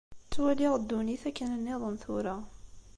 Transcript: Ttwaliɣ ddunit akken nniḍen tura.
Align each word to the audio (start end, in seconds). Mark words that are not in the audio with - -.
Ttwaliɣ 0.25 0.73
ddunit 0.77 1.23
akken 1.29 1.49
nniḍen 1.57 1.95
tura. 2.03 2.35